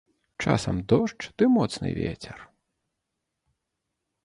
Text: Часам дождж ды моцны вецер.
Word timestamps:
Часам 0.43 0.77
дождж 0.93 1.21
ды 1.41 1.51
моцны 1.57 1.89
вецер. 1.99 2.39